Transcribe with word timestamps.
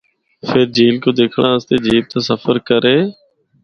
فر 0.47 0.61
جھیل 0.75 0.95
کو 1.03 1.09
دکھنڑا 1.17 1.51
اسطے 1.55 1.75
جیپ 1.85 2.05
دا 2.11 2.19
سفر 2.29 2.55
کرّے۔ 2.67 2.97